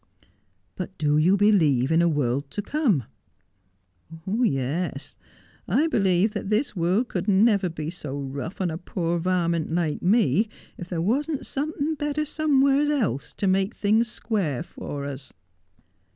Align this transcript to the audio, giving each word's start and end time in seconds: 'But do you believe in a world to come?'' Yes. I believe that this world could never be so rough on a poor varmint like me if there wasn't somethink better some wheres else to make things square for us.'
'But 0.77 0.97
do 0.97 1.19
you 1.19 1.37
believe 1.37 1.91
in 1.91 2.01
a 2.01 2.07
world 2.09 2.49
to 2.49 2.63
come?'' 2.63 3.03
Yes. 4.25 5.15
I 5.67 5.85
believe 5.85 6.31
that 6.31 6.49
this 6.49 6.75
world 6.75 7.07
could 7.07 7.27
never 7.27 7.69
be 7.69 7.91
so 7.91 8.17
rough 8.19 8.59
on 8.59 8.71
a 8.71 8.79
poor 8.79 9.19
varmint 9.19 9.71
like 9.71 10.01
me 10.01 10.49
if 10.75 10.89
there 10.89 10.99
wasn't 11.03 11.45
somethink 11.45 11.99
better 11.99 12.25
some 12.25 12.63
wheres 12.63 12.89
else 12.89 13.31
to 13.35 13.45
make 13.45 13.75
things 13.75 14.09
square 14.09 14.63
for 14.63 15.05
us.' 15.05 15.31